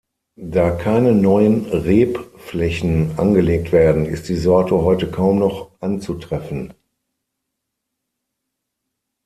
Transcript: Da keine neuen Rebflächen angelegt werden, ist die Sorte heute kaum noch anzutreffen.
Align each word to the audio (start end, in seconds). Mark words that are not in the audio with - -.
Da 0.47 0.71
keine 0.71 1.11
neuen 1.13 1.67
Rebflächen 1.67 3.19
angelegt 3.19 3.71
werden, 3.71 4.07
ist 4.07 4.29
die 4.29 4.35
Sorte 4.35 4.79
heute 4.81 5.11
kaum 5.11 5.37
noch 5.37 5.69
anzutreffen. 5.79 6.73